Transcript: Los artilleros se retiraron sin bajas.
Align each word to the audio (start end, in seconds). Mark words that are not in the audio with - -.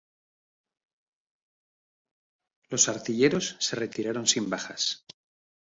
Los 2.71 2.89
artilleros 2.89 3.55
se 3.59 3.75
retiraron 3.75 4.25
sin 4.25 4.49
bajas. 4.49 5.05